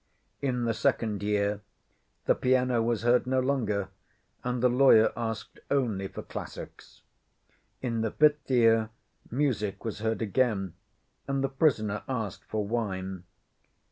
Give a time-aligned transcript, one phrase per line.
[0.41, 1.61] In the second year
[2.25, 3.89] the piano was heard no longer
[4.43, 7.03] and the lawyer asked only for classics.
[7.83, 8.89] In the fifth year,
[9.29, 10.73] music was heard again,
[11.27, 13.25] and the prisoner asked for wine.